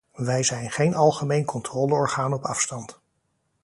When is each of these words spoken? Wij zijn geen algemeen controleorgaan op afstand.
Wij 0.17 0.43
zijn 0.43 0.71
geen 0.71 0.95
algemeen 0.95 1.45
controleorgaan 1.45 2.33
op 2.33 2.43
afstand. 2.45 2.99